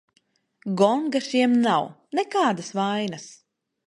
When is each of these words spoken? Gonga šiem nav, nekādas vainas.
Gonga 0.79 1.19
šiem 1.25 1.53
nav, 1.67 1.85
nekādas 2.21 2.73
vainas. 2.81 3.29